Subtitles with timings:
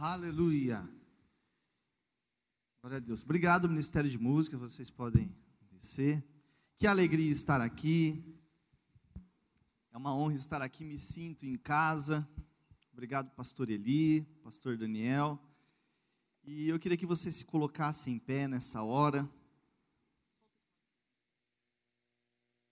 [0.00, 0.88] Aleluia.
[2.80, 3.24] Glória a Deus.
[3.24, 4.56] Obrigado, Ministério de Música.
[4.56, 5.34] Vocês podem
[5.72, 6.24] descer.
[6.76, 8.22] Que alegria estar aqui.
[9.90, 10.84] É uma honra estar aqui.
[10.84, 12.28] Me sinto em casa.
[12.92, 15.36] Obrigado, Pastor Eli, Pastor Daniel.
[16.44, 19.28] E eu queria que você se colocasse em pé nessa hora.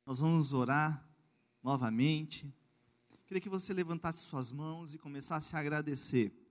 [0.07, 1.05] Nós vamos orar
[1.61, 2.55] novamente.
[3.27, 6.46] Queria que você levantasse suas mãos e começasse a agradecer.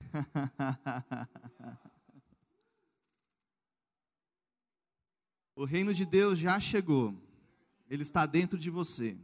[5.54, 7.14] o reino de Deus já chegou,
[7.88, 9.16] ele está dentro de você.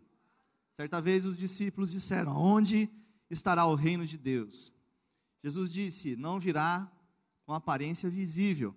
[0.73, 2.91] Certa vez os discípulos disseram: Onde
[3.31, 4.73] estará o reino de Deus?
[5.43, 6.91] Jesus disse: Não virá
[7.45, 8.75] com aparência visível,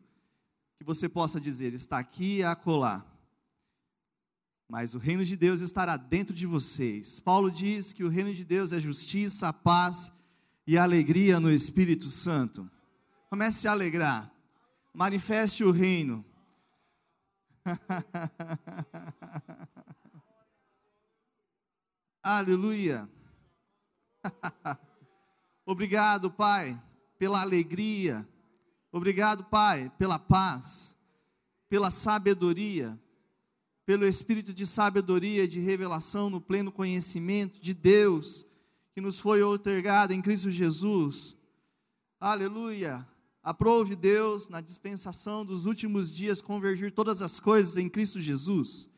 [0.78, 3.06] que você possa dizer, está aqui e acolá.
[4.70, 7.20] Mas o reino de Deus estará dentro de vocês.
[7.20, 10.12] Paulo diz que o reino de Deus é justiça, paz
[10.68, 12.70] e alegria no Espírito Santo.
[13.30, 14.30] Comece a alegrar.
[14.94, 16.26] Manifeste o reino.
[22.22, 23.10] Aleluia.
[25.66, 26.78] Obrigado, Pai,
[27.18, 28.28] pela alegria.
[28.92, 30.98] Obrigado, Pai, pela paz,
[31.70, 33.00] pela sabedoria,
[33.86, 38.46] pelo espírito de sabedoria de revelação no pleno conhecimento de Deus
[38.98, 41.36] que nos foi outorgado em Cristo Jesus.
[42.20, 43.08] Aleluia.
[43.44, 48.90] Aprove Deus na dispensação dos últimos dias convergir todas as coisas em Cristo Jesus.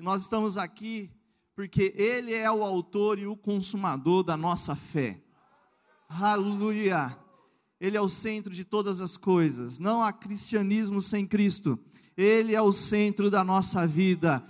[0.00, 1.12] E nós estamos aqui
[1.54, 5.22] porque Ele é o autor e o consumador da nossa fé.
[6.08, 7.16] Aleluia.
[7.80, 9.78] Ele é o centro de todas as coisas.
[9.78, 11.78] Não há cristianismo sem Cristo.
[12.16, 14.44] Ele é o centro da nossa vida.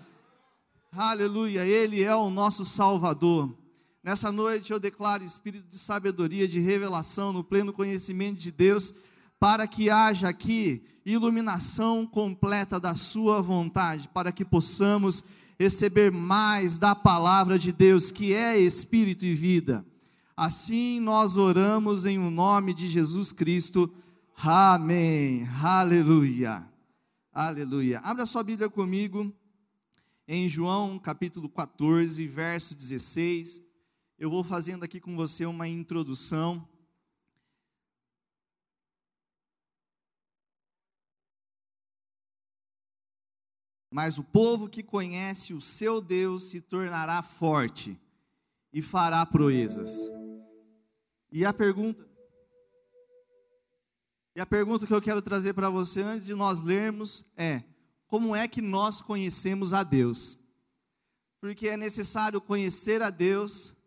[0.90, 1.66] Aleluia.
[1.66, 3.59] Ele é o nosso Salvador.
[4.02, 8.94] Nessa noite eu declaro espírito de sabedoria, de revelação, no pleno conhecimento de Deus,
[9.38, 15.22] para que haja aqui iluminação completa da Sua vontade, para que possamos
[15.58, 19.84] receber mais da palavra de Deus, que é espírito e vida.
[20.34, 23.92] Assim nós oramos em o nome de Jesus Cristo.
[24.34, 25.46] Amém.
[25.62, 26.66] Aleluia.
[27.34, 28.00] Aleluia.
[28.00, 29.30] Abra sua Bíblia comigo
[30.26, 33.69] em João capítulo 14, verso 16
[34.20, 36.68] eu vou fazendo aqui com você uma introdução.
[43.90, 47.98] Mas o povo que conhece o seu Deus se tornará forte
[48.70, 50.06] e fará proezas.
[51.32, 52.06] E a pergunta
[54.36, 57.64] E a pergunta que eu quero trazer para você antes de nós lermos é:
[58.06, 60.38] como é que nós conhecemos a Deus?
[61.40, 63.79] Porque é necessário conhecer a Deus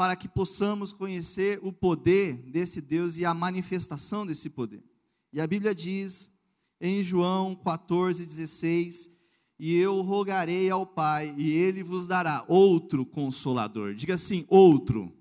[0.00, 4.82] para que possamos conhecer o poder desse Deus e a manifestação desse poder.
[5.30, 6.32] E a Bíblia diz
[6.80, 9.10] em João 14, 16:
[9.58, 13.92] E eu rogarei ao Pai, e ele vos dará outro consolador.
[13.92, 15.12] Diga assim: outro.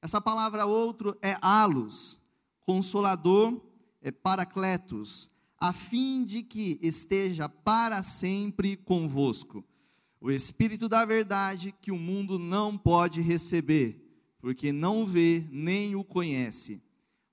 [0.00, 2.20] Essa palavra outro é alos,
[2.60, 3.60] consolador
[4.00, 5.28] é paracletos,
[5.58, 9.64] a fim de que esteja para sempre convosco
[10.22, 14.00] o Espírito da verdade que o mundo não pode receber,
[14.38, 16.80] porque não vê nem o conhece,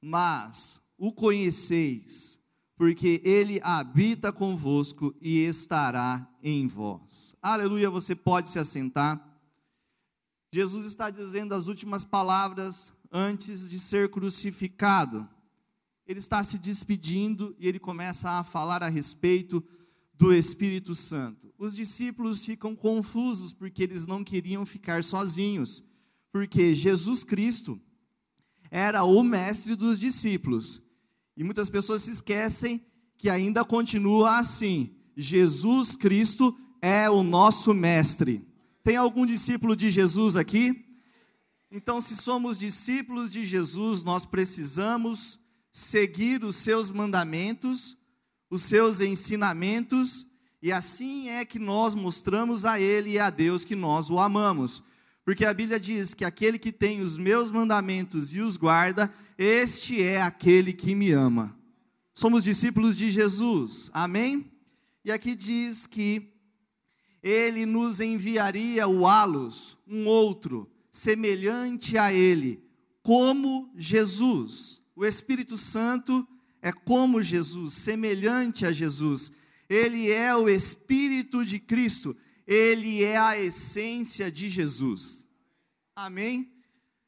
[0.01, 2.39] mas o conheceis,
[2.75, 7.35] porque ele habita convosco e estará em vós.
[7.39, 9.23] Aleluia, você pode se assentar.
[10.51, 15.29] Jesus está dizendo as últimas palavras antes de ser crucificado.
[16.07, 19.63] Ele está se despedindo e ele começa a falar a respeito
[20.19, 21.51] do Espírito Santo.
[21.57, 25.81] Os discípulos ficam confusos porque eles não queriam ficar sozinhos,
[26.29, 27.79] porque Jesus Cristo
[28.69, 30.83] era o mestre dos discípulos.
[31.37, 32.85] E muitas pessoas se esquecem
[33.17, 38.45] que ainda continua assim: Jesus Cristo é o nosso mestre.
[38.83, 40.85] Tem algum discípulo de Jesus aqui?
[41.71, 45.39] Então, se somos discípulos de Jesus, nós precisamos
[45.71, 47.95] seguir os seus mandamentos,
[48.49, 50.25] os seus ensinamentos,
[50.61, 54.83] e assim é que nós mostramos a Ele e a Deus que nós o amamos.
[55.23, 60.01] Porque a Bíblia diz que aquele que tem os meus mandamentos e os guarda, este
[60.01, 61.55] é aquele que me ama.
[62.13, 64.51] Somos discípulos de Jesus, amém?
[65.05, 66.33] E aqui diz que
[67.21, 72.63] ele nos enviaria o Alos, um outro, semelhante a ele,
[73.01, 74.81] como Jesus.
[74.95, 76.27] O Espírito Santo
[76.61, 79.31] é como Jesus, semelhante a Jesus.
[79.69, 82.15] Ele é o Espírito de Cristo,
[82.45, 85.27] ele é a essência de Jesus.
[85.95, 86.51] Amém?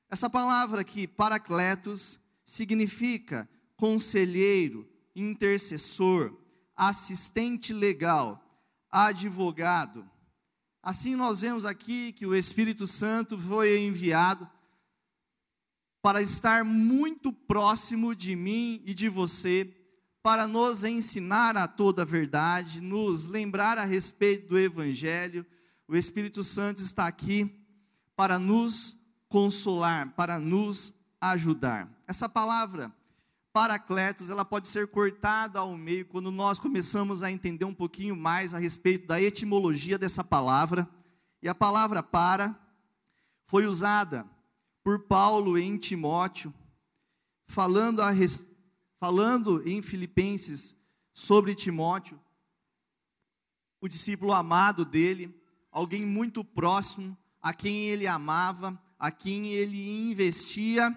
[0.09, 6.37] Essa palavra aqui, paracletos, significa conselheiro, intercessor,
[6.75, 8.43] assistente legal,
[8.91, 10.09] advogado.
[10.83, 14.49] Assim nós vemos aqui que o Espírito Santo foi enviado
[16.01, 19.71] para estar muito próximo de mim e de você,
[20.23, 25.45] para nos ensinar a toda a verdade, nos lembrar a respeito do Evangelho.
[25.87, 27.55] O Espírito Santo está aqui
[28.15, 28.97] para nos
[29.29, 31.89] consolar, para nos ajudar.
[32.07, 32.91] Essa palavra
[33.53, 38.53] Paracletos, ela pode ser cortada ao meio quando nós começamos a entender um pouquinho mais
[38.53, 40.87] a respeito da etimologia dessa palavra.
[41.41, 42.57] E a palavra para
[43.47, 44.25] foi usada
[44.83, 46.53] por Paulo em Timóteo,
[47.47, 48.11] falando, a,
[48.99, 50.75] falando em Filipenses
[51.13, 52.19] sobre Timóteo,
[53.79, 55.33] o discípulo amado dele,
[55.71, 60.95] alguém muito próximo, a quem ele amava, a quem ele investia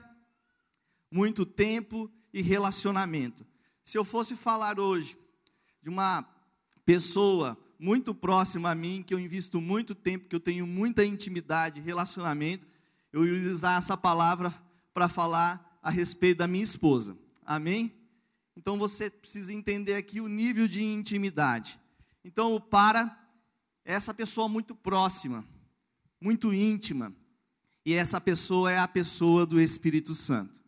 [1.10, 3.46] muito tempo e relacionamento.
[3.82, 5.16] Se eu fosse falar hoje
[5.82, 6.28] de uma
[6.84, 11.80] pessoa muito próxima a mim, que eu invisto muito tempo, que eu tenho muita intimidade,
[11.80, 12.66] relacionamento,
[13.14, 14.52] eu ia usar essa palavra
[14.92, 17.16] para falar a respeito da minha esposa.
[17.46, 17.94] Amém?
[18.56, 21.78] Então você precisa entender aqui o nível de intimidade.
[22.24, 23.16] Então, o para
[23.84, 25.44] é essa pessoa muito próxima,
[26.20, 27.14] muito íntima.
[27.86, 30.58] E essa pessoa é a pessoa do Espírito Santo.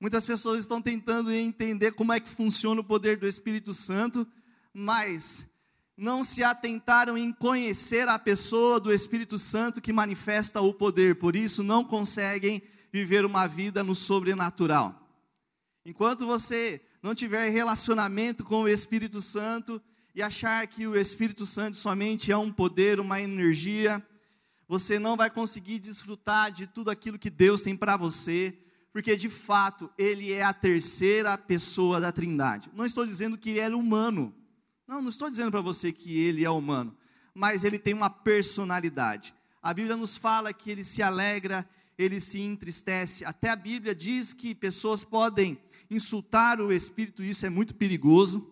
[0.00, 4.26] Muitas pessoas estão tentando entender como é que funciona o poder do Espírito Santo,
[4.72, 5.46] mas
[5.96, 11.34] não se atentaram em conhecer a pessoa do Espírito Santo que manifesta o poder, por
[11.34, 12.62] isso não conseguem
[12.92, 14.94] viver uma vida no sobrenatural.
[15.84, 19.80] Enquanto você não tiver relacionamento com o Espírito Santo
[20.14, 24.04] e achar que o Espírito Santo somente é um poder, uma energia,
[24.68, 28.58] você não vai conseguir desfrutar de tudo aquilo que Deus tem para você
[28.96, 32.70] porque de fato ele é a terceira pessoa da Trindade.
[32.72, 34.34] Não estou dizendo que ele é humano.
[34.86, 36.96] Não, não estou dizendo para você que ele é humano,
[37.34, 39.34] mas ele tem uma personalidade.
[39.60, 41.68] A Bíblia nos fala que ele se alegra,
[41.98, 43.24] ele se entristece.
[43.24, 45.58] Até a Bíblia diz que pessoas podem
[45.90, 48.48] insultar o Espírito, isso é muito perigoso,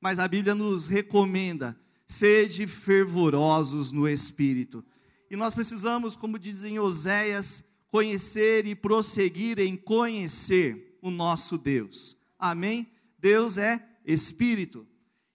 [0.00, 4.84] mas a Bíblia nos recomenda: sede fervorosos no Espírito.
[5.30, 12.16] E nós precisamos, como dizem Oséias, conhecer e prosseguir em conhecer o nosso Deus.
[12.38, 12.86] Amém?
[13.18, 14.86] Deus é Espírito.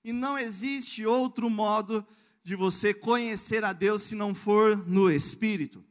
[0.05, 2.05] E não existe outro modo
[2.43, 5.83] de você conhecer a Deus se não for no Espírito.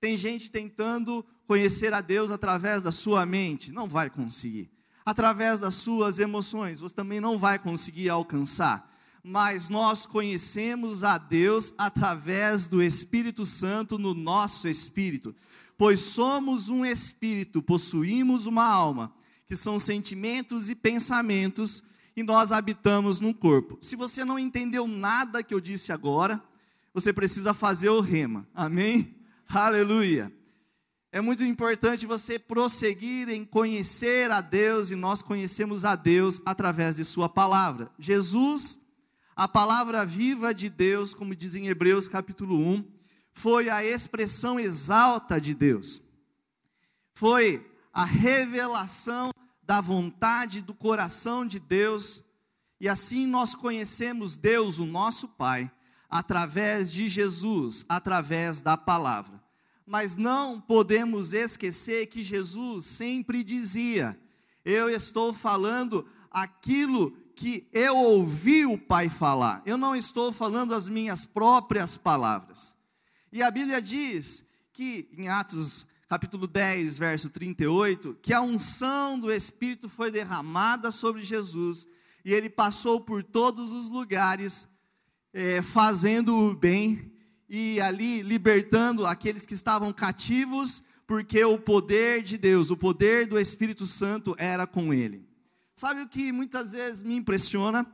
[0.00, 4.70] Tem gente tentando conhecer a Deus através da sua mente, não vai conseguir.
[5.04, 8.92] Através das suas emoções, você também não vai conseguir alcançar.
[9.24, 15.34] Mas nós conhecemos a Deus através do Espírito Santo no nosso espírito
[15.78, 19.12] pois somos um espírito, possuímos uma alma,
[19.46, 21.82] que são sentimentos e pensamentos,
[22.16, 23.78] e nós habitamos num corpo.
[23.82, 26.42] Se você não entendeu nada que eu disse agora,
[26.94, 28.48] você precisa fazer o rema.
[28.54, 29.14] Amém?
[29.46, 30.32] Aleluia.
[31.12, 36.96] É muito importante você prosseguir em conhecer a Deus, e nós conhecemos a Deus através
[36.96, 37.90] de Sua palavra.
[37.98, 38.80] Jesus,
[39.34, 42.84] a palavra viva de Deus, como diz em Hebreus capítulo 1,
[43.32, 46.02] foi a expressão exalta de Deus,
[47.12, 49.30] foi a revelação
[49.66, 52.22] da vontade do coração de Deus,
[52.80, 55.70] e assim nós conhecemos Deus, o nosso Pai,
[56.08, 59.42] através de Jesus, através da palavra.
[59.84, 64.18] Mas não podemos esquecer que Jesus sempre dizia:
[64.64, 70.88] Eu estou falando aquilo que eu ouvi o Pai falar, eu não estou falando as
[70.88, 72.74] minhas próprias palavras.
[73.32, 79.32] E a Bíblia diz que, em Atos capítulo 10, verso 38, que a unção do
[79.32, 81.88] Espírito foi derramada sobre Jesus
[82.24, 84.68] e ele passou por todos os lugares,
[85.32, 87.12] é, fazendo o bem
[87.48, 93.38] e ali libertando aqueles que estavam cativos, porque o poder de Deus, o poder do
[93.38, 95.24] Espírito Santo era com ele.
[95.74, 97.84] Sabe o que muitas vezes me impressiona?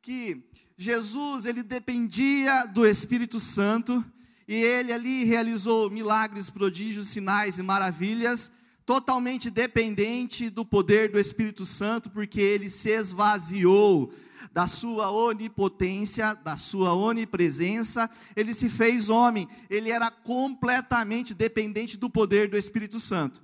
[0.00, 0.42] Que
[0.76, 4.04] Jesus, ele dependia do Espírito Santo
[4.48, 8.50] e ele ali realizou milagres, prodígios, sinais e maravilhas,
[8.86, 14.10] totalmente dependente do poder do Espírito Santo, porque ele se esvaziou
[14.50, 22.08] da sua onipotência, da sua onipresença, ele se fez homem, ele era completamente dependente do
[22.08, 23.42] poder do Espírito Santo.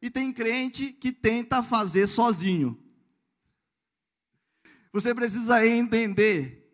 [0.00, 2.78] E tem crente que tenta fazer sozinho.
[4.92, 6.67] Você precisa entender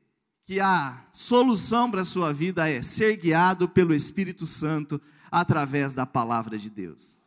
[0.45, 6.05] que a solução para a sua vida é ser guiado pelo Espírito Santo através da
[6.05, 7.25] palavra de Deus.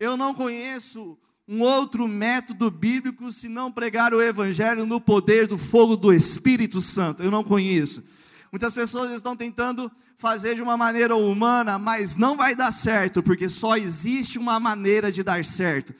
[0.00, 5.56] Eu não conheço um outro método bíblico se não pregar o evangelho no poder do
[5.56, 7.22] fogo do Espírito Santo.
[7.22, 8.02] Eu não conheço.
[8.50, 13.48] Muitas pessoas estão tentando fazer de uma maneira humana, mas não vai dar certo, porque
[13.48, 15.94] só existe uma maneira de dar certo.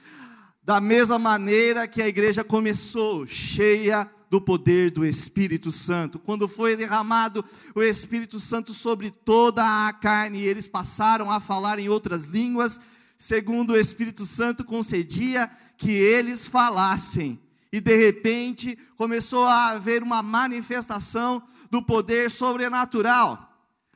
[0.66, 6.18] Da mesma maneira que a igreja começou, cheia do poder do Espírito Santo.
[6.18, 11.78] Quando foi derramado o Espírito Santo sobre toda a carne, e eles passaram a falar
[11.78, 12.80] em outras línguas,
[13.16, 17.40] segundo o Espírito Santo concedia que eles falassem.
[17.72, 23.52] E de repente começou a haver uma manifestação do poder sobrenatural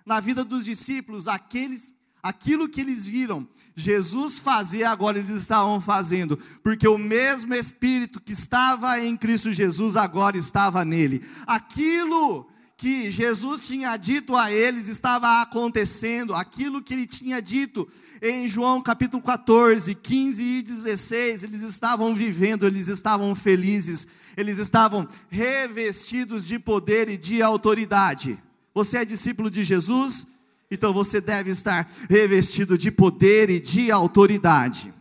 [0.07, 6.39] na vida dos discípulos, aqueles aquilo que eles viram Jesus fazer, agora eles estavam fazendo,
[6.63, 11.25] porque o mesmo Espírito que estava em Cristo Jesus agora estava nele.
[11.47, 12.47] Aquilo
[12.81, 17.87] que Jesus tinha dito a eles estava acontecendo, aquilo que ele tinha dito
[18.23, 25.07] em João capítulo 14, 15 e 16, eles estavam vivendo, eles estavam felizes, eles estavam
[25.29, 28.39] revestidos de poder e de autoridade.
[28.73, 30.27] Você é discípulo de Jesus?
[30.71, 34.95] Então você deve estar revestido de poder e de autoridade.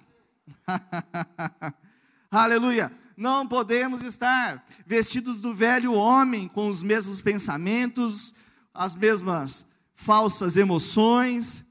[2.31, 2.91] Aleluia!
[3.19, 8.33] não podemos estar vestidos do velho homem, com os mesmos pensamentos,
[8.73, 11.65] as mesmas falsas emoções.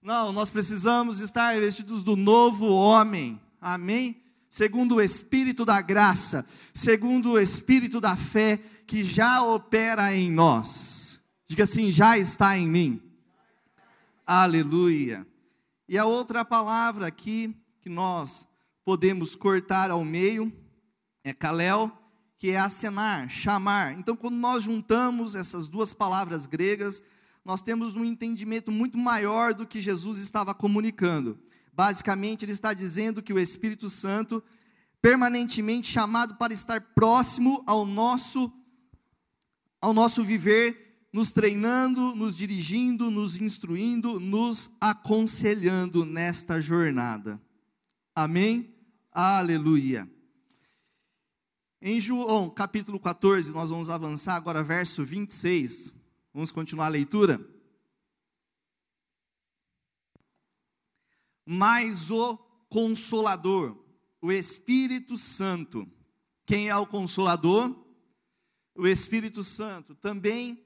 [0.00, 3.40] Não, nós precisamos estar vestidos do novo homem.
[3.60, 4.22] Amém?
[4.48, 11.18] Segundo o Espírito da graça, segundo o Espírito da fé que já opera em nós.
[11.48, 13.02] Diga assim: já está em mim.
[14.26, 15.26] Aleluia.
[15.88, 18.46] E a outra palavra aqui que nós
[18.84, 20.52] podemos cortar ao meio
[21.24, 21.90] é Kalel,
[22.38, 23.98] que é acenar, chamar.
[23.98, 27.02] Então, quando nós juntamos essas duas palavras gregas,
[27.44, 31.36] nós temos um entendimento muito maior do que Jesus estava comunicando.
[31.72, 34.40] Basicamente, ele está dizendo que o Espírito Santo,
[35.00, 38.52] permanentemente chamado para estar próximo ao nosso,
[39.80, 47.40] ao nosso viver, nos treinando, nos dirigindo, nos instruindo, nos aconselhando nesta jornada.
[48.14, 48.74] Amém?
[49.12, 50.10] Aleluia.
[51.82, 55.92] Em João capítulo 14, nós vamos avançar agora, verso 26.
[56.32, 57.46] Vamos continuar a leitura.
[61.44, 62.38] Mas o
[62.70, 63.76] Consolador,
[64.20, 65.86] o Espírito Santo.
[66.46, 67.76] Quem é o Consolador?
[68.74, 69.94] O Espírito Santo.
[69.94, 70.64] Também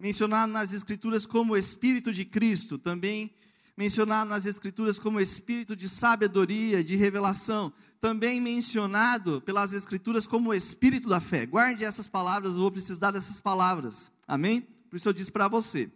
[0.00, 2.78] mencionado nas Escrituras como Espírito de Cristo.
[2.78, 3.32] Também
[3.76, 11.08] mencionado nas Escrituras como Espírito de sabedoria, de revelação também mencionado pelas Escrituras como Espírito
[11.08, 11.44] da fé.
[11.44, 14.10] Guarde essas palavras, eu vou precisar dessas palavras.
[14.26, 14.62] Amém?
[14.88, 15.90] Por isso eu disse para você.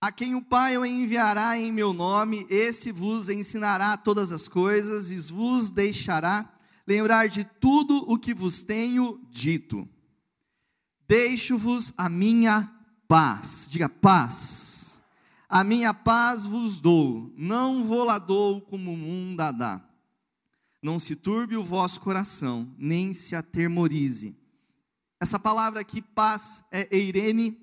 [0.00, 5.10] A quem o Pai o enviará em meu nome, esse vos ensinará todas as coisas
[5.10, 6.52] e vos deixará
[6.86, 9.88] lembrar de tudo o que vos tenho dito.
[11.08, 12.70] Deixo-vos a minha
[13.08, 13.66] paz.
[13.70, 15.00] Diga paz.
[15.48, 19.82] A minha paz vos dou, não vou lá dou como o mundo a dá.
[20.82, 24.36] Não se turbe o vosso coração, nem se atermorize.
[25.18, 27.58] Essa palavra aqui, paz, é eirene,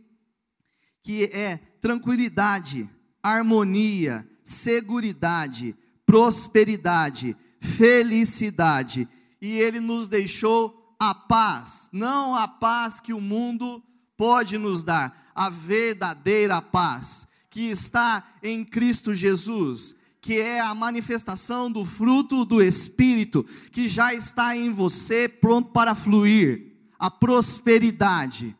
[1.03, 2.89] que é tranquilidade,
[3.21, 5.75] harmonia, seguridade,
[6.07, 9.07] prosperidade, felicidade.
[9.39, 13.83] E ele nos deixou a paz, não a paz que o mundo
[14.17, 21.71] pode nos dar, a verdadeira paz que está em Cristo Jesus que é a manifestação
[21.71, 28.57] do fruto do Espírito, que já está em você, pronto para fluir, a prosperidade,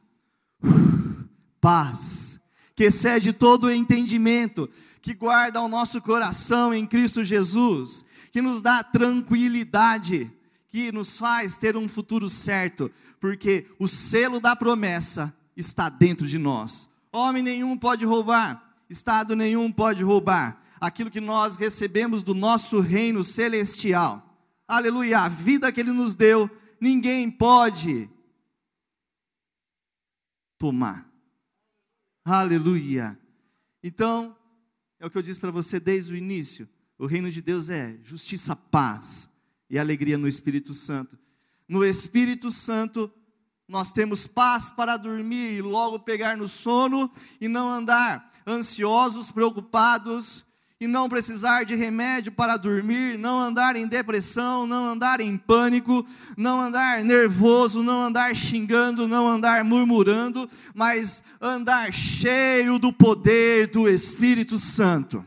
[1.59, 2.39] paz,
[2.75, 4.69] que excede todo o entendimento,
[5.01, 10.31] que guarda o nosso coração em Cristo Jesus, que nos dá tranquilidade,
[10.75, 16.37] que nos faz ter um futuro certo, porque o selo da promessa está dentro de
[16.37, 16.89] nós.
[17.13, 23.23] Homem nenhum pode roubar, Estado nenhum pode roubar aquilo que nós recebemos do nosso reino
[23.23, 24.37] celestial.
[24.67, 28.09] Aleluia, a vida que Ele nos deu, ninguém pode
[30.57, 31.09] tomar.
[32.25, 33.17] Aleluia.
[33.81, 34.35] Então,
[34.99, 36.67] é o que eu disse para você desde o início:
[36.97, 39.33] o reino de Deus é justiça, paz
[39.75, 41.19] e alegria no Espírito Santo.
[41.67, 43.11] No Espírito Santo,
[43.67, 50.45] nós temos paz para dormir e logo pegar no sono e não andar ansiosos, preocupados
[50.79, 56.05] e não precisar de remédio para dormir, não andar em depressão, não andar em pânico,
[56.37, 63.89] não andar nervoso, não andar xingando, não andar murmurando, mas andar cheio do poder do
[63.89, 65.25] Espírito Santo.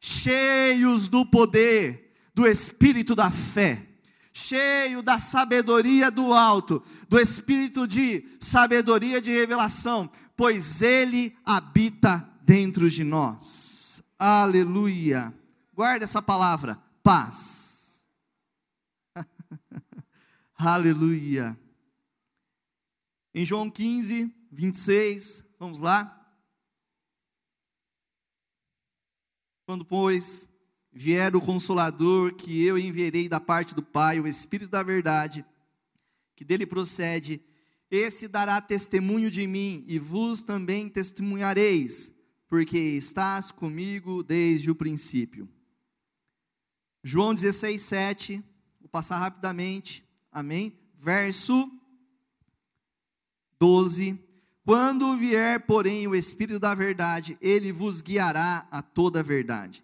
[0.00, 2.09] cheios do poder,
[2.40, 3.86] do espírito da fé,
[4.32, 12.88] cheio da sabedoria do alto, do espírito de sabedoria de revelação, pois ele habita dentro
[12.88, 14.02] de nós.
[14.18, 15.34] Aleluia.
[15.74, 18.06] Guarda essa palavra, paz.
[20.56, 21.54] Aleluia.
[23.34, 26.16] Em João 15, 26, vamos lá.
[29.66, 30.48] Quando, pois,
[30.92, 35.44] vier o Consolador, que eu enviarei da parte do Pai, o Espírito da Verdade,
[36.34, 37.40] que dele procede,
[37.90, 42.12] esse dará testemunho de mim, e vos também testemunhareis,
[42.48, 45.48] porque estás comigo desde o princípio.
[47.02, 48.44] João 16, 7,
[48.80, 50.78] vou passar rapidamente, amém?
[50.98, 51.70] Verso
[53.58, 54.18] 12.
[54.64, 59.82] Quando vier, porém, o Espírito da Verdade, ele vos guiará a toda a verdade.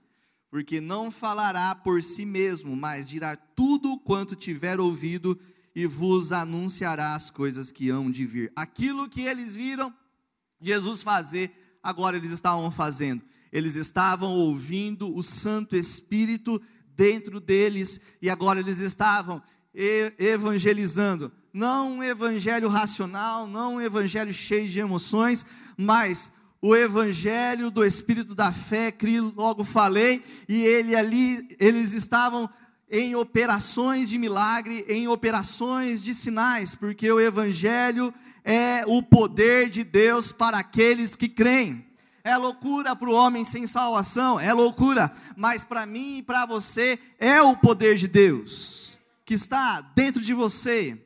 [0.50, 5.38] Porque não falará por si mesmo, mas dirá tudo quanto tiver ouvido
[5.74, 8.52] e vos anunciará as coisas que hão de vir.
[8.56, 9.92] Aquilo que eles viram
[10.60, 13.22] Jesus fazer, agora eles estavam fazendo.
[13.52, 16.60] Eles estavam ouvindo o Santo Espírito
[16.94, 19.42] dentro deles e agora eles estavam
[20.18, 27.84] evangelizando não um evangelho racional, não um evangelho cheio de emoções, mas o evangelho do
[27.84, 32.48] espírito da fé, que logo falei, e ele ali, eles estavam
[32.90, 38.12] em operações de milagre, em operações de sinais, porque o evangelho
[38.44, 41.84] é o poder de Deus para aqueles que creem.
[42.22, 46.98] É loucura para o homem sem salvação, é loucura, mas para mim e para você
[47.18, 48.86] é o poder de Deus
[49.26, 50.96] que está dentro de você.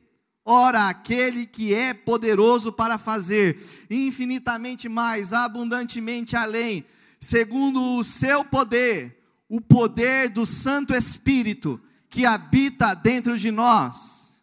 [0.43, 6.83] Ora, aquele que é poderoso para fazer infinitamente mais, abundantemente além,
[7.19, 11.79] segundo o seu poder, o poder do Santo Espírito
[12.09, 14.41] que habita dentro de nós.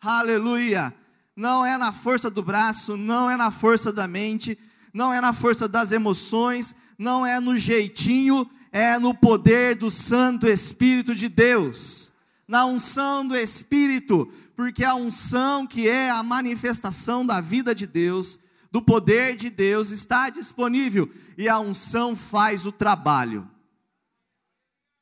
[0.00, 0.94] Aleluia!
[1.34, 4.58] Não é na força do braço, não é na força da mente,
[4.90, 10.46] não é na força das emoções, não é no jeitinho, é no poder do Santo
[10.46, 12.10] Espírito de Deus
[12.46, 18.38] na unção do Espírito, porque a unção que é a manifestação da vida de Deus,
[18.70, 23.48] do poder de Deus, está disponível e a unção faz o trabalho.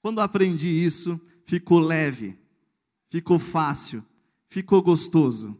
[0.00, 2.38] Quando aprendi isso, ficou leve,
[3.10, 4.04] ficou fácil,
[4.48, 5.58] ficou gostoso.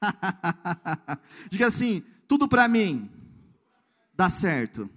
[1.50, 3.10] Diga assim: tudo para mim
[4.14, 4.88] dá certo.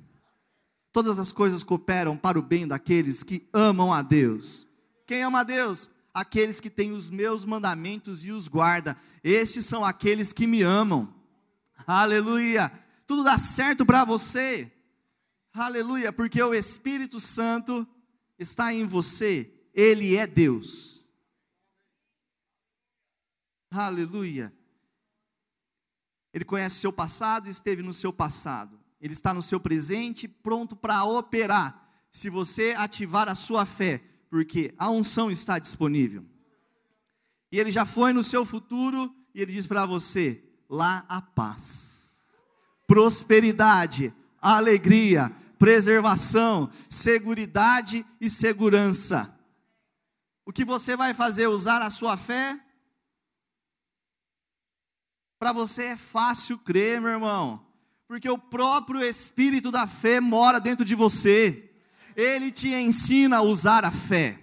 [0.92, 4.68] Todas as coisas cooperam para o bem daqueles que amam a Deus.
[5.06, 5.90] Quem ama a Deus?
[6.14, 8.98] Aqueles que têm os meus mandamentos e os guarda.
[9.24, 11.14] Estes são aqueles que me amam.
[11.86, 12.72] Aleluia.
[13.06, 14.72] Tudo dá certo para você.
[15.54, 17.88] Aleluia, porque o Espírito Santo
[18.38, 19.52] está em você.
[19.74, 21.08] Ele é Deus.
[23.72, 24.54] Aleluia.
[26.34, 28.80] Ele conhece o seu passado e esteve no seu passado.
[29.02, 31.88] Ele está no seu presente, pronto para operar.
[32.12, 36.24] Se você ativar a sua fé, porque a unção está disponível.
[37.52, 42.40] E ele já foi no seu futuro e ele diz para você: lá a paz,
[42.86, 49.36] prosperidade, alegria, preservação, seguridade e segurança.
[50.46, 51.48] O que você vai fazer?
[51.48, 52.60] Usar a sua fé?
[55.40, 57.66] Para você é fácil crer, meu irmão,
[58.08, 61.69] porque o próprio Espírito da fé mora dentro de você
[62.16, 64.40] ele te ensina a usar a fé.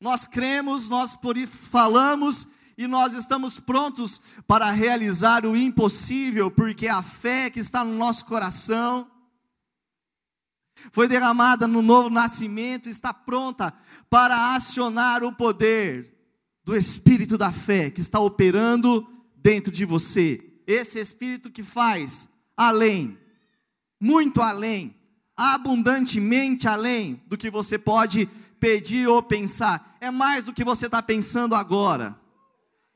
[0.00, 7.48] Nós cremos, nós falamos e nós estamos prontos para realizar o impossível, porque a fé
[7.48, 9.10] que está no nosso coração
[10.92, 13.72] foi derramada no novo nascimento, está pronta
[14.10, 16.14] para acionar o poder
[16.62, 20.42] do espírito da fé que está operando dentro de você.
[20.66, 23.18] Esse espírito que faz além,
[24.00, 24.95] muito além
[25.36, 28.26] abundantemente além do que você pode
[28.58, 29.96] pedir ou pensar.
[30.00, 32.18] É mais do que você está pensando agora.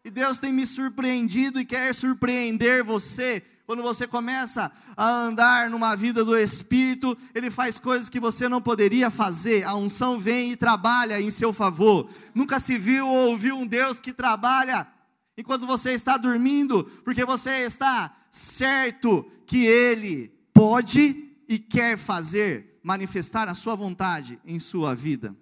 [0.05, 3.43] E Deus tem me surpreendido e quer surpreender você.
[3.67, 8.61] Quando você começa a andar numa vida do Espírito, Ele faz coisas que você não
[8.61, 9.63] poderia fazer.
[9.65, 12.11] A unção vem e trabalha em seu favor.
[12.35, 14.89] Nunca se viu ou ouviu um Deus que trabalha
[15.37, 23.49] enquanto você está dormindo, porque você está certo que Ele pode e quer fazer, manifestar
[23.49, 25.37] a sua vontade em sua vida.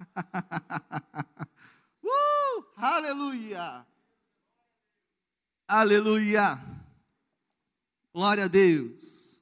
[2.02, 3.86] uh, aleluia!
[5.68, 6.60] Aleluia!
[8.12, 9.40] Glória a Deus.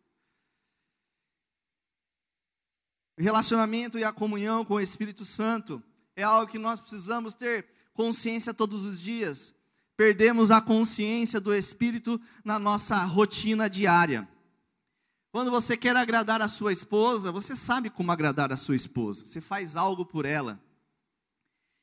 [3.16, 5.82] Relacionamento e a comunhão com o Espírito Santo
[6.14, 9.54] é algo que nós precisamos ter consciência todos os dias.
[9.96, 14.28] Perdemos a consciência do Espírito na nossa rotina diária.
[15.34, 19.40] Quando você quer agradar a sua esposa, você sabe como agradar a sua esposa, você
[19.40, 20.62] faz algo por ela.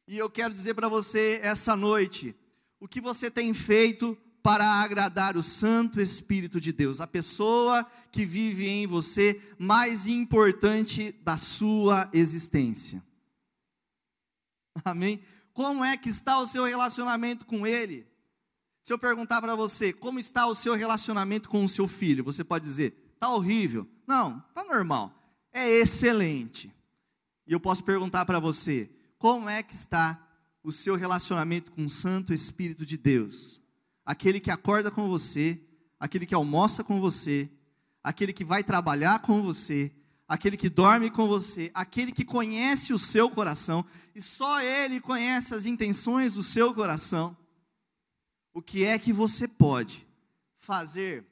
[0.08, 2.34] E eu quero dizer para você essa noite,
[2.80, 8.26] o que você tem feito para agradar o Santo Espírito de Deus, a pessoa que
[8.26, 13.04] vive em você, mais importante da sua existência.
[14.86, 15.22] Amém?
[15.52, 18.08] Como é que está o seu relacionamento com Ele?
[18.82, 22.46] Se eu perguntar para você, como está o seu relacionamento com o seu filho, você
[22.46, 23.88] pode dizer, está horrível.
[24.08, 25.14] Não, está normal.
[25.54, 26.74] É excelente.
[27.46, 30.28] E eu posso perguntar para você, como é que está
[30.64, 33.62] o seu relacionamento com o Santo Espírito de Deus?
[34.04, 35.62] Aquele que acorda com você,
[36.00, 37.48] aquele que almoça com você,
[38.04, 39.92] aquele que vai trabalhar com você,
[40.28, 45.54] aquele que dorme com você, aquele que conhece o seu coração, e só ele conhece
[45.54, 47.38] as intenções do seu coração.
[48.52, 50.08] O que é que você pode
[50.58, 51.24] fazer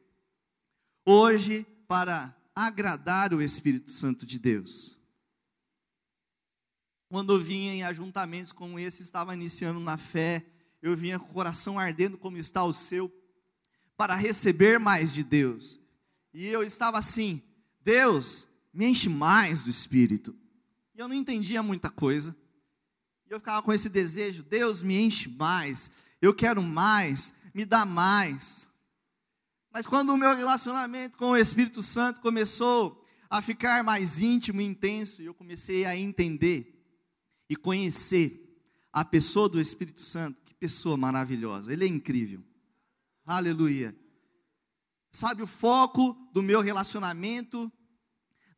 [1.04, 4.96] hoje para agradar o Espírito Santo de Deus?
[7.10, 10.46] Quando eu vinha em ajuntamentos como esse, estava iniciando na fé,
[10.84, 13.12] eu vinha com o coração ardendo como está o seu,
[13.98, 15.80] para receber mais de Deus.
[16.32, 17.42] E eu estava assim:
[17.82, 20.38] Deus, me enche mais do Espírito.
[20.94, 22.38] E eu não entendia muita coisa.
[23.28, 25.90] E eu ficava com esse desejo: Deus me enche mais,
[26.22, 28.69] eu quero mais, me dá mais.
[29.72, 34.66] Mas quando o meu relacionamento com o Espírito Santo começou a ficar mais íntimo e
[34.66, 36.76] intenso, eu comecei a entender
[37.48, 38.46] e conhecer
[38.92, 42.44] a pessoa do Espírito Santo, que pessoa maravilhosa, ele é incrível.
[43.26, 43.96] Aleluia.
[45.12, 47.72] Sabe, o foco do meu relacionamento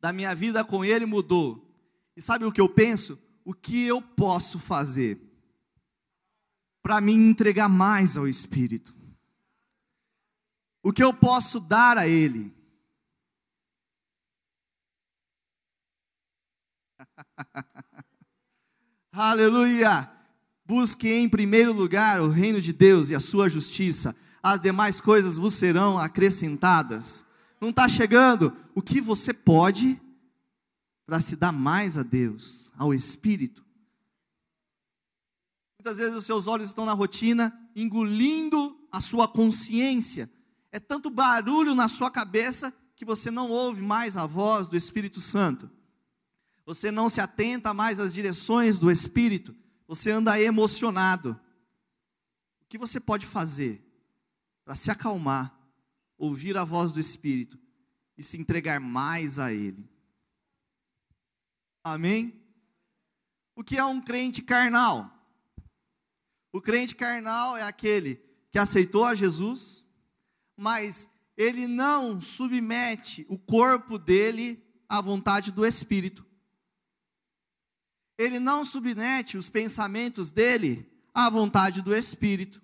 [0.00, 1.70] da minha vida com Ele mudou.
[2.16, 3.18] E sabe o que eu penso?
[3.44, 5.20] O que eu posso fazer
[6.82, 8.94] para me entregar mais ao Espírito?
[10.82, 12.52] O que eu posso dar a Ele?
[19.12, 20.10] Aleluia!
[20.64, 25.36] Busque em primeiro lugar o reino de Deus e a sua justiça, as demais coisas
[25.36, 27.24] vos serão acrescentadas
[27.62, 30.00] não está chegando, o que você pode
[31.06, 33.64] para se dar mais a Deus, ao Espírito?
[35.78, 40.28] Muitas vezes os seus olhos estão na rotina, engolindo a sua consciência.
[40.72, 45.20] É tanto barulho na sua cabeça que você não ouve mais a voz do Espírito
[45.20, 45.70] Santo.
[46.64, 49.54] Você não se atenta mais às direções do Espírito.
[49.86, 51.38] Você anda emocionado.
[52.62, 53.86] O que você pode fazer
[54.64, 55.62] para se acalmar
[56.22, 57.58] ouvir a voz do Espírito
[58.16, 59.90] e se entregar mais a Ele.
[61.82, 62.40] Amém?
[63.56, 65.10] O que é um crente carnal?
[66.52, 69.81] O crente carnal é aquele que aceitou a Jesus,
[70.62, 76.24] mas ele não submete o corpo dele à vontade do Espírito.
[78.16, 82.62] Ele não submete os pensamentos dele à vontade do Espírito.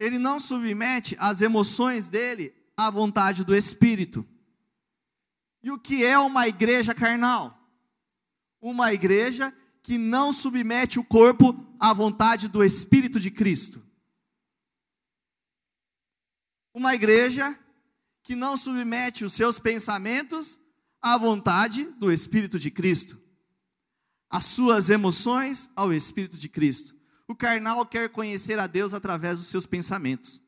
[0.00, 4.26] Ele não submete as emoções dele à vontade do Espírito.
[5.62, 7.58] E o que é uma igreja carnal?
[8.58, 13.81] Uma igreja que não submete o corpo à vontade do Espírito de Cristo.
[16.74, 17.58] Uma igreja
[18.22, 20.58] que não submete os seus pensamentos
[21.00, 23.20] à vontade do Espírito de Cristo.
[24.30, 26.94] As suas emoções ao Espírito de Cristo.
[27.28, 30.42] O carnal quer conhecer a Deus através dos seus pensamentos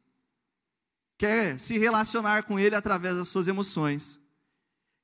[1.16, 4.20] quer se relacionar com Ele através das suas emoções,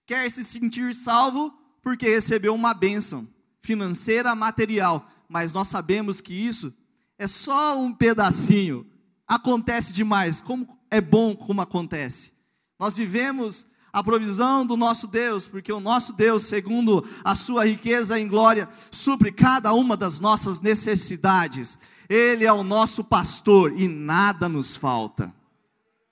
[0.06, 1.50] quer se sentir salvo
[1.82, 3.28] porque recebeu uma bênção
[3.62, 6.74] financeira, material, mas nós sabemos que isso
[7.18, 8.86] é só um pedacinho.
[9.30, 12.32] Acontece demais, como é bom como acontece.
[12.76, 18.18] Nós vivemos a provisão do nosso Deus, porque o nosso Deus, segundo a sua riqueza
[18.18, 21.78] em glória, supre cada uma das nossas necessidades.
[22.08, 25.32] Ele é o nosso pastor e nada nos falta.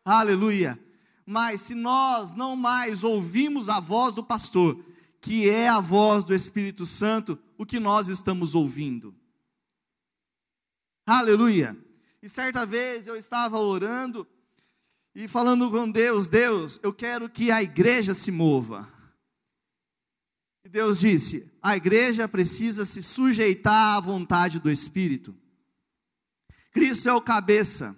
[0.05, 0.79] Aleluia.
[1.27, 4.79] Mas se nós não mais ouvimos a voz do pastor,
[5.21, 9.13] que é a voz do Espírito Santo, o que nós estamos ouvindo?
[11.05, 11.77] Aleluia.
[12.23, 14.27] E certa vez eu estava orando
[15.15, 18.93] e falando com Deus: Deus, eu quero que a igreja se mova.
[20.65, 25.37] E Deus disse: a igreja precisa se sujeitar à vontade do Espírito.
[26.73, 27.97] Cristo é o cabeça.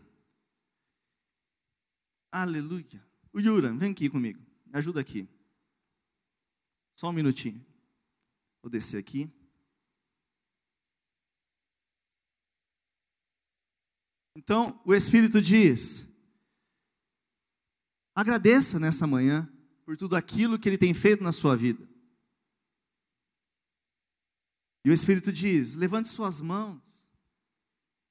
[2.30, 3.04] Aleluia.
[3.32, 4.40] O Yuran, vem aqui comigo.
[4.66, 5.28] Me ajuda aqui.
[6.94, 7.64] Só um minutinho.
[8.62, 9.30] Vou descer aqui.
[14.42, 16.08] Então, o Espírito diz:
[18.14, 19.46] agradeça nessa manhã
[19.84, 21.86] por tudo aquilo que Ele tem feito na sua vida.
[24.82, 26.80] E o Espírito diz: levante suas mãos.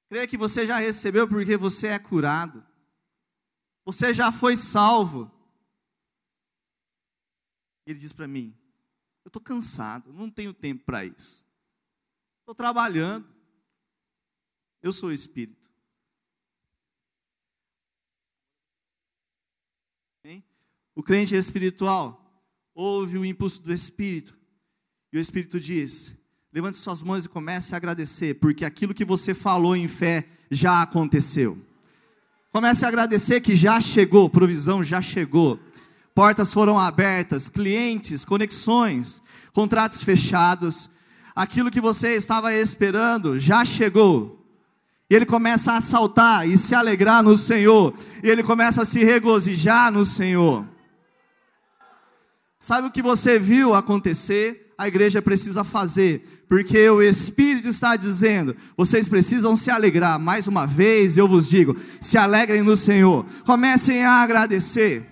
[0.08, 2.64] Creia que você já recebeu porque você é curado.
[3.84, 5.28] Você já foi salvo.
[7.84, 8.56] Ele diz para mim:
[9.24, 11.44] eu estou cansado, não tenho tempo para isso.
[12.38, 13.28] Estou trabalhando.
[14.80, 15.59] Eu sou o Espírito.
[20.94, 22.20] O crente espiritual
[22.74, 24.34] ouve o impulso do Espírito.
[25.12, 26.14] E o Espírito diz:
[26.52, 30.82] levante suas mãos e comece a agradecer, porque aquilo que você falou em fé já
[30.82, 31.58] aconteceu.
[32.52, 35.60] Comece a agradecer que já chegou, provisão já chegou.
[36.12, 39.22] Portas foram abertas, clientes, conexões,
[39.52, 40.90] contratos fechados.
[41.34, 44.44] Aquilo que você estava esperando já chegou.
[45.08, 47.94] E ele começa a saltar e se alegrar no Senhor.
[48.22, 50.66] E ele começa a se regozijar no Senhor.
[52.60, 54.70] Sabe o que você viu acontecer?
[54.80, 60.18] a igreja precisa fazer, porque o Espírito está dizendo: vocês precisam se alegrar.
[60.18, 65.06] Mais uma vez eu vos digo: se alegrem no Senhor, comecem a agradecer.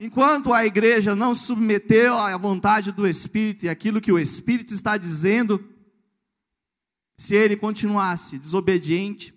[0.00, 4.96] Enquanto a igreja não submeteu à vontade do Espírito e aquilo que o Espírito está
[4.96, 5.64] dizendo,
[7.16, 9.32] se ele continuasse desobediente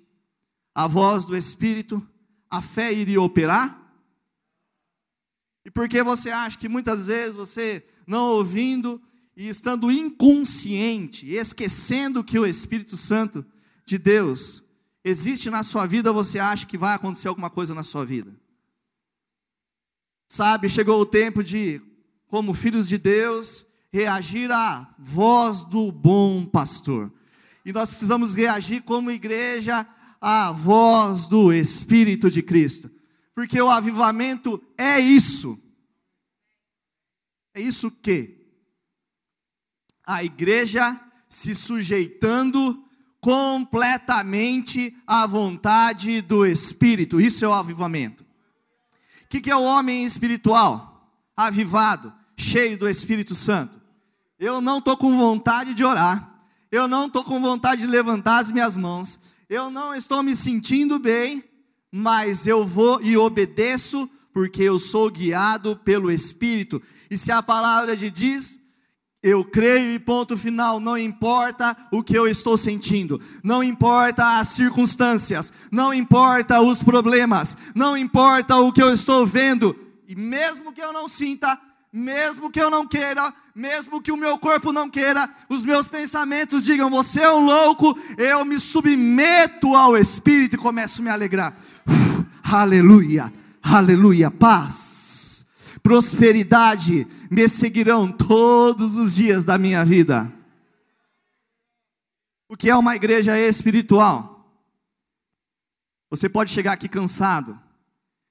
[0.74, 2.04] à voz do Espírito,
[2.50, 3.89] a fé iria operar?
[5.70, 9.00] E por que você acha que muitas vezes você não ouvindo
[9.38, 13.46] e estando inconsciente, esquecendo que o Espírito Santo
[13.86, 14.64] de Deus
[15.04, 18.36] existe na sua vida, você acha que vai acontecer alguma coisa na sua vida?
[20.28, 21.80] Sabe, chegou o tempo de,
[22.26, 27.14] como filhos de Deus, reagir à voz do bom pastor.
[27.64, 29.86] E nós precisamos reagir como igreja
[30.20, 32.90] à voz do Espírito de Cristo
[33.40, 35.58] porque o avivamento é isso.
[37.54, 38.36] É isso que
[40.06, 42.84] a igreja se sujeitando
[43.22, 47.22] completamente à vontade do Espírito.
[47.22, 48.26] Isso é o avivamento.
[49.24, 51.10] O que, que é o homem espiritual?
[51.34, 53.80] Avivado, cheio do Espírito Santo.
[54.38, 56.44] Eu não estou com vontade de orar.
[56.70, 59.18] Eu não estou com vontade de levantar as minhas mãos.
[59.50, 61.49] Eu não estou me sentindo bem
[61.92, 66.82] mas eu vou e obedeço, porque eu sou guiado pelo Espírito.
[67.10, 68.60] E se a palavra de diz,
[69.22, 74.50] eu creio e ponto final, não importa o que eu estou sentindo, não importa as
[74.50, 79.76] circunstâncias, não importa os problemas, não importa o que eu estou vendo,
[80.08, 81.60] e mesmo que eu não sinta,
[81.92, 86.64] mesmo que eu não queira, mesmo que o meu corpo não queira, os meus pensamentos
[86.64, 91.54] digam: você é um louco, eu me submeto ao Espírito e começo a me alegrar.
[92.52, 93.32] Aleluia,
[93.62, 95.46] aleluia, paz,
[95.84, 100.32] prosperidade me seguirão todos os dias da minha vida.
[102.48, 104.52] O que é uma igreja espiritual?
[106.10, 107.60] Você pode chegar aqui cansado,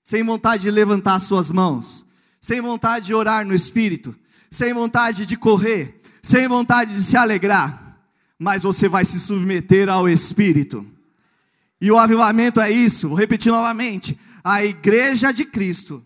[0.02, 2.08] sem vontade de levantar suas mãos
[2.40, 4.14] sem vontade de orar no espírito,
[4.50, 7.98] sem vontade de correr, sem vontade de se alegrar,
[8.38, 10.86] mas você vai se submeter ao espírito.
[11.80, 16.04] E o avivamento é isso, vou repetir novamente: a igreja de Cristo,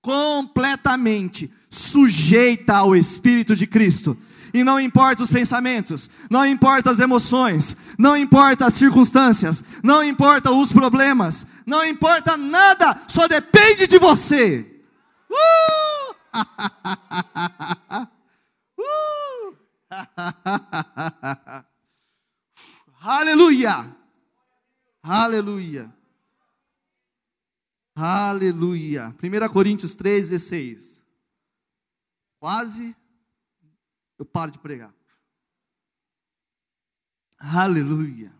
[0.00, 4.16] completamente sujeita ao Espírito de Cristo.
[4.54, 10.50] E não importa os pensamentos, não importa as emoções, não importa as circunstâncias, não importa
[10.50, 14.64] os problemas, não importa nada, só depende de você.
[15.30, 16.14] Uh!
[18.80, 19.56] uh!
[23.02, 23.94] Aleluia!
[25.08, 25.96] Aleluia!
[27.94, 29.14] Aleluia!
[29.22, 31.00] 1 Coríntios 3, 16.
[32.40, 32.96] Quase
[34.18, 34.92] eu paro de pregar.
[37.38, 38.34] Aleluia!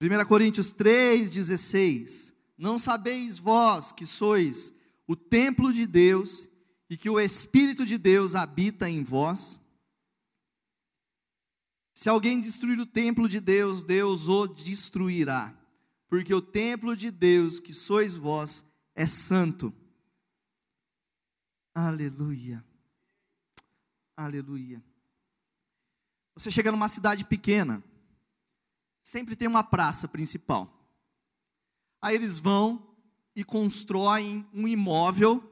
[0.00, 4.72] 1 Coríntios 3,16: Não sabeis vós que sois
[5.04, 6.48] o templo de Deus
[6.88, 9.63] e que o Espírito de Deus habita em vós?
[11.94, 15.56] Se alguém destruir o templo de Deus, Deus o destruirá,
[16.08, 19.72] porque o templo de Deus, que sois vós, é santo.
[21.72, 22.64] Aleluia.
[24.16, 24.84] Aleluia.
[26.34, 27.82] Você chega numa cidade pequena,
[29.00, 30.84] sempre tem uma praça principal.
[32.02, 32.92] Aí eles vão
[33.36, 35.42] e constroem um imóvel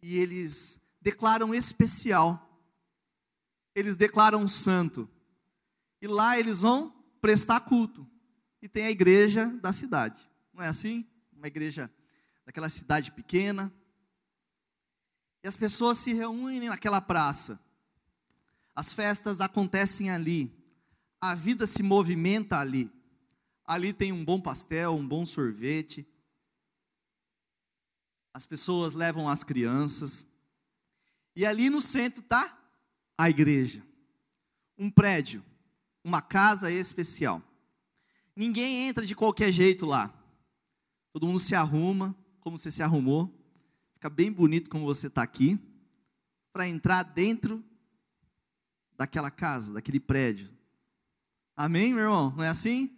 [0.00, 2.47] e eles declaram especial.
[3.78, 5.08] Eles declaram santo.
[6.02, 8.04] E lá eles vão prestar culto.
[8.60, 10.20] E tem a igreja da cidade.
[10.52, 11.06] Não é assim?
[11.32, 11.88] Uma igreja
[12.44, 13.72] daquela cidade pequena.
[15.44, 17.60] E as pessoas se reúnem naquela praça.
[18.74, 20.52] As festas acontecem ali.
[21.20, 22.90] A vida se movimenta ali.
[23.64, 26.04] Ali tem um bom pastel, um bom sorvete.
[28.34, 30.26] As pessoas levam as crianças.
[31.36, 32.57] E ali no centro está
[33.18, 33.82] a igreja.
[34.78, 35.44] Um prédio,
[36.04, 37.42] uma casa especial.
[38.34, 40.14] Ninguém entra de qualquer jeito lá.
[41.12, 43.34] Todo mundo se arruma, como você se arrumou.
[43.94, 45.58] Fica bem bonito como você está aqui.
[46.52, 47.64] Para entrar dentro
[48.96, 50.48] daquela casa, daquele prédio.
[51.56, 52.32] Amém, meu irmão?
[52.36, 52.96] Não é assim?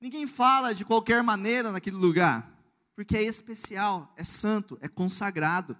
[0.00, 2.48] Ninguém fala de qualquer maneira naquele lugar,
[2.94, 5.76] porque é especial, é santo, é consagrado.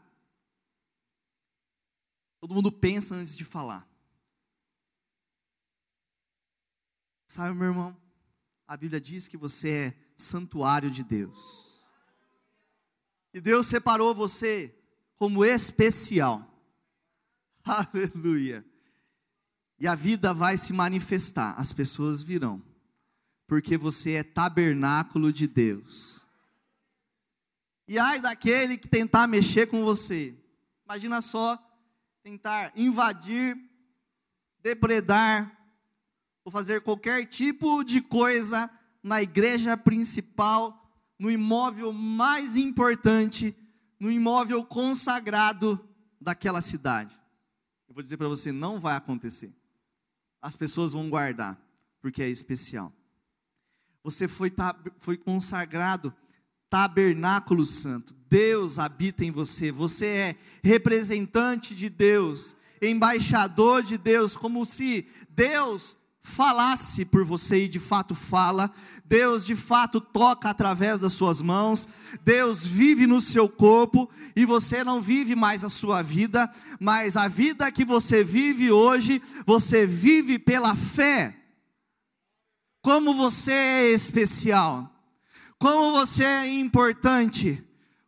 [2.41, 3.89] Todo mundo pensa antes de falar.
[7.27, 7.97] Sabe, meu irmão?
[8.67, 11.87] A Bíblia diz que você é santuário de Deus.
[13.33, 14.75] E Deus separou você
[15.17, 16.47] como especial.
[17.65, 18.65] Aleluia.
[19.79, 22.63] E a vida vai se manifestar, as pessoas virão,
[23.47, 26.27] porque você é tabernáculo de Deus.
[27.87, 30.37] E ai daquele que tentar mexer com você.
[30.85, 31.57] Imagina só,
[32.29, 33.57] tentar invadir,
[34.63, 35.51] depredar,
[36.45, 38.71] ou fazer qualquer tipo de coisa
[39.03, 43.57] na igreja principal, no imóvel mais importante,
[43.99, 45.83] no imóvel consagrado
[46.21, 47.19] daquela cidade.
[47.89, 49.55] Eu vou dizer para você, não vai acontecer
[50.41, 51.61] as pessoas vão guardar,
[52.01, 52.93] porque é especial.
[54.05, 54.53] Você foi,
[54.99, 56.15] foi consagrado
[56.71, 58.15] tabernáculo santo.
[58.29, 59.73] Deus habita em você.
[59.73, 65.97] Você é representante de Deus, embaixador de Deus, como se Deus
[66.29, 68.71] falasse por você e de fato fala,
[69.05, 71.89] Deus de fato toca através das suas mãos,
[72.23, 77.27] Deus vive no seu corpo e você não vive mais a sua vida, mas a
[77.27, 81.35] vida que você vive hoje, você vive pela fé.
[82.83, 84.98] Como você é especial,
[85.59, 87.63] como você é importante,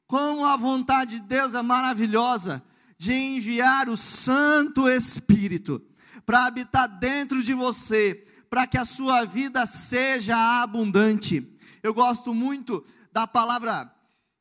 [0.06, 2.62] como a vontade de Deus é maravilhosa
[2.96, 5.82] de enviar o Santo Espírito
[6.24, 11.56] para habitar dentro de você, para que a sua vida seja abundante.
[11.82, 13.92] Eu gosto muito da palavra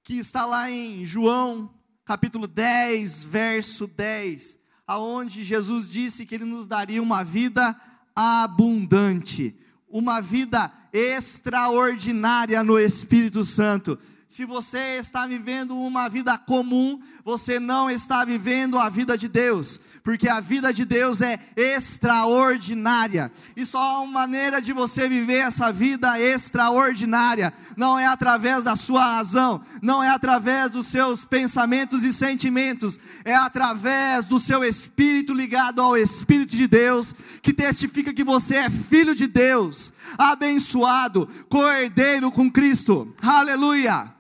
[0.04, 6.68] que está lá em João, capítulo 10, verso 10, aonde Jesus disse que ele nos
[6.68, 7.80] daria uma vida
[8.16, 9.56] abundante,
[9.90, 13.98] uma vida extraordinária no Espírito Santo.
[14.32, 19.80] Se você está vivendo uma vida comum, você não está vivendo a vida de Deus,
[20.04, 23.32] porque a vida de Deus é extraordinária.
[23.56, 28.76] E só há uma maneira de você viver essa vida extraordinária, não é através da
[28.76, 35.34] sua razão, não é através dos seus pensamentos e sentimentos, é através do seu espírito
[35.34, 42.32] ligado ao Espírito de Deus, que testifica que você é filho de Deus, abençoado, cordeiro
[42.32, 43.12] com Cristo.
[43.24, 44.19] Aleluia!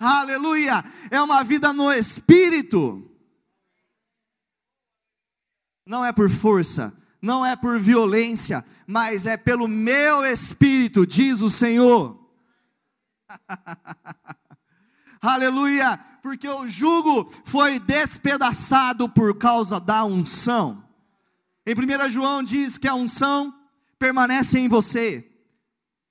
[0.00, 3.06] Aleluia, é uma vida no espírito.
[5.84, 11.50] Não é por força, não é por violência, mas é pelo meu espírito, diz o
[11.50, 12.18] Senhor.
[15.20, 20.82] aleluia, porque o jugo foi despedaçado por causa da unção.
[21.66, 23.54] Em 1 João diz que a unção
[23.98, 25.30] permanece em você,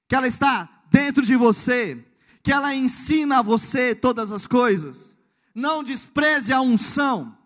[0.08, 2.06] que ela está dentro de você,
[2.43, 5.17] que ela ensina a você todas as coisas.
[5.54, 7.38] Não despreze a unção.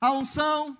[0.00, 0.76] A unção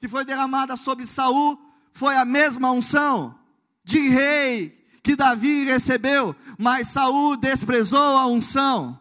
[0.00, 1.58] que foi derramada sobre Saul
[1.92, 3.38] foi a mesma unção
[3.84, 8.98] de rei que Davi recebeu, mas Saul desprezou a unção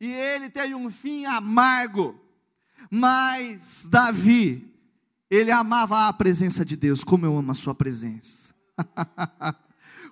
[0.00, 2.18] e ele teve um fim amargo.
[2.90, 4.74] Mas Davi,
[5.30, 8.54] ele amava a presença de Deus, como eu amo a sua presença.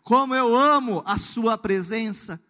[0.05, 2.41] como eu amo a sua presença.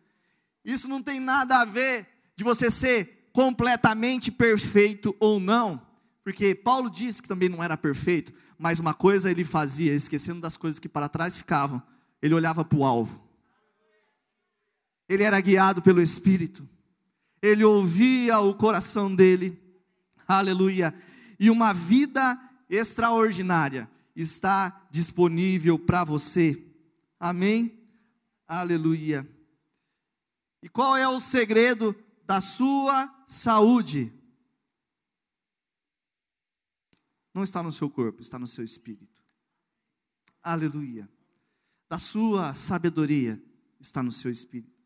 [0.65, 2.07] Isso não tem nada a ver
[2.37, 5.81] de você ser completamente perfeito ou não,
[6.25, 10.57] porque Paulo disse que também não era perfeito, mas uma coisa ele fazia, esquecendo das
[10.57, 11.83] coisas que para trás ficavam,
[12.21, 13.23] ele olhava para o alvo.
[15.09, 16.69] Ele era guiado pelo Espírito,
[17.41, 19.57] ele ouvia o coração dele,
[20.27, 20.93] aleluia,
[21.39, 22.39] e uma vida
[22.69, 26.61] extraordinária está disponível para você,
[27.21, 27.73] amém?
[28.47, 29.27] Aleluia.
[30.63, 31.95] E qual é o segredo
[32.25, 34.13] da sua saúde?
[37.33, 39.23] Não está no seu corpo, está no seu espírito.
[40.43, 41.09] Aleluia.
[41.89, 43.43] Da sua sabedoria
[43.79, 44.79] está no seu espírito.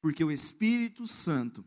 [0.00, 1.64] Porque o Espírito Santo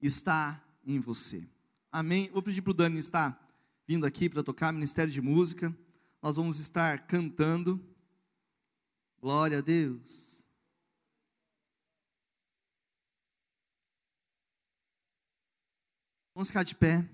[0.00, 1.46] está em você.
[1.92, 2.30] Amém?
[2.30, 3.38] Vou pedir para o Dani estar
[3.86, 5.76] vindo aqui para tocar Ministério de Música.
[6.22, 7.84] Nós vamos estar cantando.
[9.20, 10.29] Glória a Deus.
[16.40, 17.06] Vamos ficar de pé.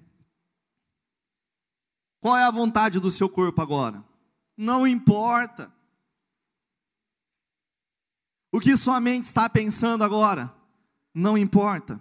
[2.20, 4.04] Qual é a vontade do seu corpo agora?
[4.56, 5.68] Não importa.
[8.52, 10.54] O que sua mente está pensando agora?
[11.12, 12.00] Não importa.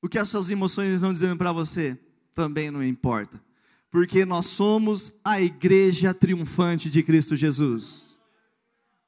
[0.00, 2.00] O que as suas emoções estão dizendo para você?
[2.34, 3.38] Também não importa.
[3.90, 8.18] Porque nós somos a igreja triunfante de Cristo Jesus.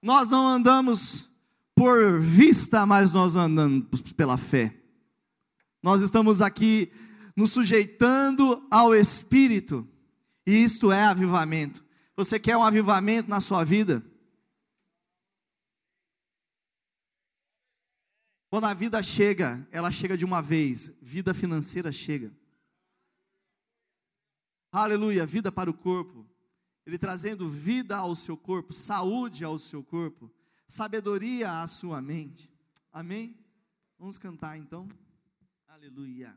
[0.02, 1.30] Nós não andamos
[1.74, 4.77] por vista, mas nós andamos pela fé.
[5.82, 6.92] Nós estamos aqui
[7.36, 9.88] nos sujeitando ao Espírito,
[10.46, 11.84] e isto é avivamento.
[12.16, 14.04] Você quer um avivamento na sua vida?
[18.50, 22.32] Quando a vida chega, ela chega de uma vez, vida financeira chega.
[24.72, 26.26] Aleluia, vida para o corpo.
[26.84, 30.32] Ele trazendo vida ao seu corpo, saúde ao seu corpo,
[30.66, 32.50] sabedoria à sua mente.
[32.90, 33.38] Amém?
[33.98, 34.88] Vamos cantar então.
[35.78, 36.36] Aleluia.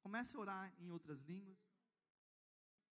[0.00, 1.61] Comece a orar em outras línguas.